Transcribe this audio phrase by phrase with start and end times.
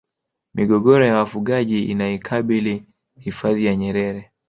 [0.53, 2.85] migogoro ya wafugaji inaikabili
[3.19, 4.31] hifadhi ya nyerere